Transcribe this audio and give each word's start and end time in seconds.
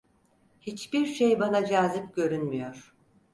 Hiçbir 0.61 1.05
şey 1.05 1.39
bana 1.39 1.65
cazip 1.65 2.15
görünmüyor. 2.15 2.95